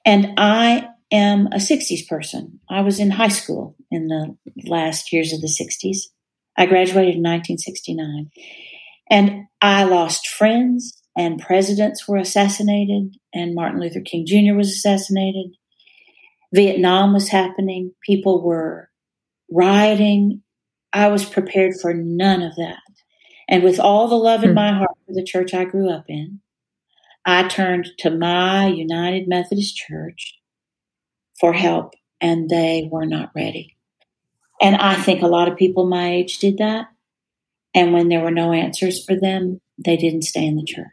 [0.05, 2.61] And I am a 60s person.
[2.69, 4.37] I was in high school in the
[4.67, 5.99] last years of the 60s.
[6.57, 8.31] I graduated in 1969.
[9.11, 14.55] And I lost friends, and presidents were assassinated, and Martin Luther King Jr.
[14.55, 15.53] was assassinated.
[16.55, 17.93] Vietnam was happening.
[18.05, 18.91] People were
[19.51, 20.43] rioting.
[20.93, 22.79] I was prepared for none of that.
[23.49, 24.57] And with all the love in hmm.
[24.57, 26.41] my heart for the church I grew up in,
[27.25, 30.39] I turned to my United Methodist Church
[31.39, 33.77] for help, and they were not ready.
[34.63, 36.87] And I think a lot of people my age did that.
[37.75, 40.87] And when there were no answers for them, they didn't stay in the church.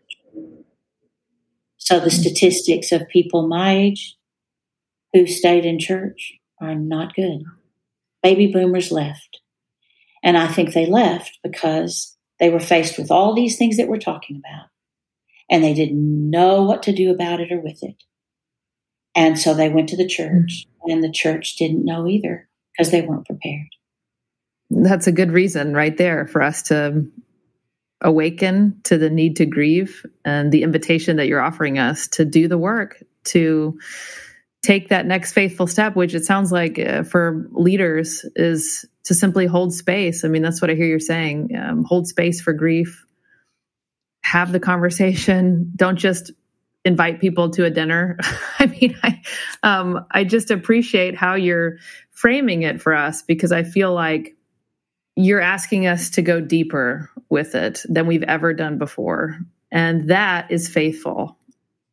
[1.78, 2.22] So the mm-hmm.
[2.22, 4.17] statistics of people my age
[5.13, 7.43] who stayed in church are not good.
[8.24, 9.39] Baby boomers left.
[10.24, 13.97] And I think they left because they were faced with all these things that we're
[13.97, 14.67] talking about
[15.49, 18.03] and they didn't know what to do about it or with it.
[19.15, 20.91] And so they went to the church mm-hmm.
[20.91, 22.49] and the church didn't know either
[22.80, 23.67] because they weren't prepared.
[24.69, 27.05] That's a good reason right there for us to
[28.01, 32.47] awaken to the need to grieve and the invitation that you're offering us to do
[32.47, 33.77] the work to
[34.63, 39.45] take that next faithful step which it sounds like uh, for leaders is to simply
[39.45, 40.23] hold space.
[40.23, 43.05] I mean that's what i hear you're saying um, hold space for grief.
[44.23, 45.73] Have the conversation.
[45.75, 46.32] Don't just
[46.86, 48.17] invite people to a dinner.
[48.59, 49.21] I mean i
[49.63, 51.80] um, i just appreciate how you're
[52.20, 54.36] framing it for us because i feel like
[55.15, 59.38] you're asking us to go deeper with it than we've ever done before
[59.72, 61.38] and that is faithful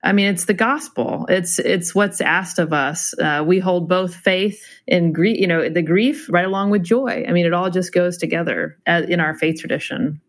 [0.05, 1.27] I mean, it's the gospel.
[1.29, 3.13] It's it's what's asked of us.
[3.19, 5.41] Uh, we hold both faith and grief.
[5.41, 7.25] You know, the grief right along with joy.
[7.29, 10.21] I mean, it all just goes together in our faith tradition.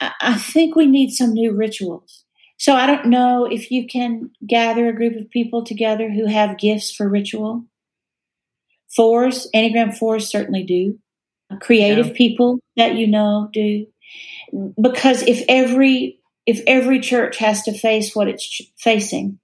[0.00, 2.24] I think we need some new rituals.
[2.58, 6.58] So I don't know if you can gather a group of people together who have
[6.58, 7.64] gifts for ritual.
[8.94, 10.98] Fours, Enneagram fours certainly do.
[11.60, 12.12] Creative yeah.
[12.16, 13.86] people that you know do.
[14.80, 19.38] Because if every if every church has to face what it's facing,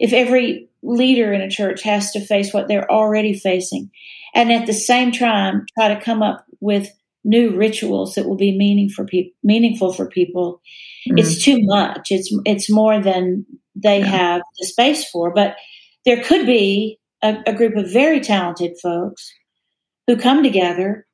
[0.00, 3.90] if every leader in a church has to face what they're already facing,
[4.34, 6.90] and at the same time try to come up with
[7.24, 10.62] new rituals that will be meaning for pe- meaningful for people,
[11.08, 11.18] mm-hmm.
[11.18, 12.08] it's too much.
[12.10, 14.06] It's it's more than they yeah.
[14.06, 15.32] have the space for.
[15.32, 15.56] But
[16.04, 19.32] there could be a, a group of very talented folks
[20.06, 21.06] who come together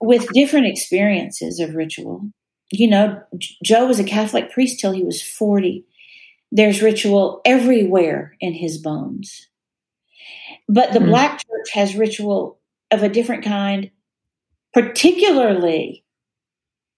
[0.00, 2.30] with different experiences of ritual
[2.70, 3.22] you know,
[3.62, 5.84] Joe was a Catholic priest till he was 40.
[6.50, 9.48] There's ritual everywhere in his bones.
[10.68, 11.06] But the mm.
[11.06, 12.58] Black church has ritual
[12.90, 13.90] of a different kind,
[14.72, 16.04] particularly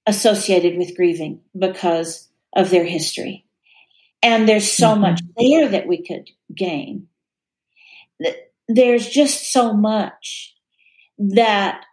[0.07, 3.45] associated with grieving because of their history.
[4.23, 5.03] And there's so mm-hmm.
[5.03, 7.09] much there that we could gain.
[8.69, 10.55] There's just so much
[11.19, 11.85] that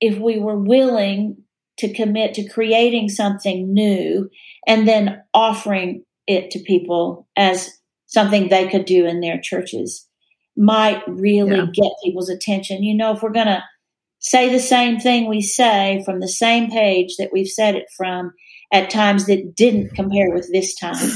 [0.00, 1.38] if we were willing
[1.78, 4.30] to commit to creating something new
[4.66, 7.70] and then offering it to people as
[8.06, 10.06] something they could do in their churches
[10.56, 11.66] might really yeah.
[11.72, 12.82] get people's attention.
[12.82, 13.62] You know, if we're going to
[14.18, 18.32] say the same thing we say from the same page that we've said it from
[18.72, 21.10] at times that didn't compare with this time.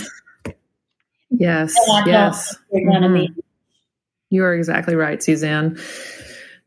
[1.30, 1.74] Yes.
[2.06, 2.56] Yes.
[2.72, 3.40] Mm-hmm.
[4.30, 5.78] You are exactly right, Suzanne.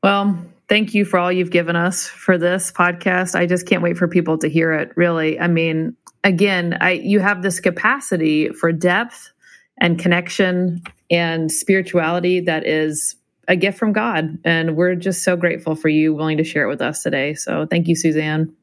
[0.03, 0.37] Well,
[0.67, 3.35] thank you for all you've given us for this podcast.
[3.35, 4.91] I just can't wait for people to hear it.
[4.95, 9.31] Really, I mean, again, I you have this capacity for depth
[9.79, 13.15] and connection and spirituality that is
[13.47, 16.69] a gift from God, and we're just so grateful for you willing to share it
[16.69, 17.33] with us today.
[17.33, 18.53] So, thank you, Suzanne.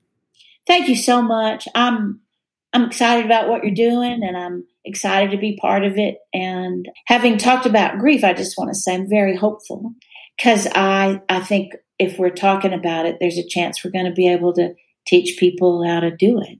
[0.67, 1.67] Thank you so much.
[1.75, 2.21] I'm
[2.73, 6.19] I'm excited about what you're doing, and I'm excited to be part of it.
[6.33, 9.95] And having talked about grief, I just want to say I'm very hopeful
[10.37, 14.13] because I I think if we're talking about it, there's a chance we're going to
[14.13, 14.75] be able to
[15.07, 16.59] teach people how to do it.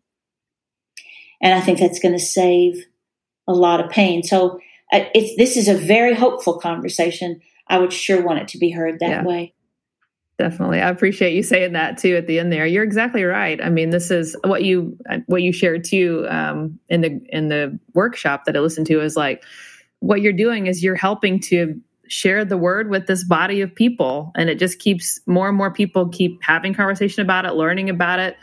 [1.41, 2.85] And I think that's going to save
[3.49, 4.23] a lot of pain.
[4.23, 4.61] So
[4.93, 7.41] uh, it's, this is a very hopeful conversation.
[7.67, 9.25] I would sure want it to be heard that yeah.
[9.25, 9.55] way.
[10.41, 10.81] Definitely.
[10.81, 12.65] I appreciate you saying that too at the end there.
[12.65, 13.63] You're exactly right.
[13.63, 17.79] I mean, this is what you what you shared too um, in the in the
[17.93, 19.45] workshop that I listened to is like
[19.99, 21.79] what you're doing is you're helping to
[22.09, 24.33] share the word with this body of people.
[24.35, 28.19] And it just keeps more and more people keep having conversation about it, learning about
[28.19, 28.39] it,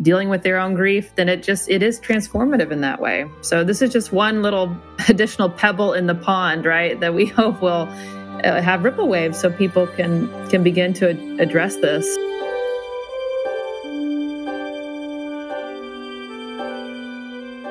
[0.00, 3.26] dealing with their own grief, then it just it is transformative in that way.
[3.42, 4.74] So this is just one little
[5.10, 6.98] additional pebble in the pond, right?
[7.00, 7.86] That we hope will
[8.44, 11.08] Uh, have ripple waves so people can can begin to
[11.40, 12.06] address this.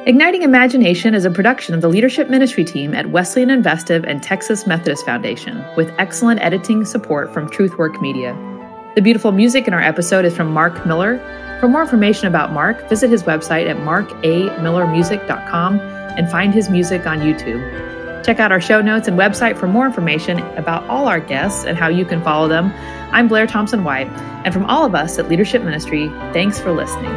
[0.05, 4.67] Igniting Imagination is a production of the leadership ministry team at Wesleyan Investive and Texas
[4.67, 8.35] Methodist Foundation, with excellent editing support from Truthwork Media.
[8.95, 11.19] The beautiful music in our episode is from Mark Miller.
[11.61, 17.19] For more information about Mark, visit his website at markamillermusic.com and find his music on
[17.19, 17.92] YouTube.
[18.23, 21.77] Check out our show notes and website for more information about all our guests and
[21.77, 22.71] how you can follow them.
[23.11, 24.07] I'm Blair Thompson White,
[24.45, 27.13] and from all of us at Leadership Ministry, thanks for listening.